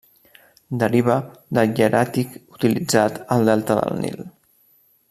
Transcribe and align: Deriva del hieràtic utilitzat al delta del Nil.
Deriva 0.83 1.17
del 1.57 1.75
hieràtic 1.81 2.35
utilitzat 2.57 3.21
al 3.37 3.47
delta 3.53 3.79
del 3.83 4.05
Nil. 4.07 4.27